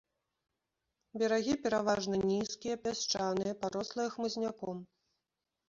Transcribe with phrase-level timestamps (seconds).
[1.21, 4.85] Берагі пераважна нізкія, пясчаныя, парослыя хмызняком.